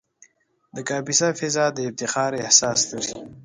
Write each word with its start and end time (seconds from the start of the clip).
د 0.75 0.77
کاپیسا 0.89 1.29
فضا 1.39 1.65
د 1.73 1.77
افتخار 1.87 2.31
احساس 2.43 2.79
لري. 2.91 3.13